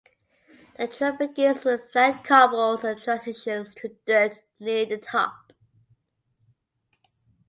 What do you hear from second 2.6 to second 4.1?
and transitions to